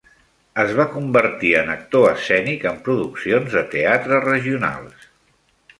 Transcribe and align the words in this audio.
Es 0.61 0.71
va 0.77 0.85
convertir 0.93 1.51
en 1.59 1.69
actor 1.75 2.07
escènic 2.13 2.67
en 2.73 2.81
produccions 2.89 3.55
de 3.59 3.65
teatre 3.77 4.23
regionals. 4.29 5.07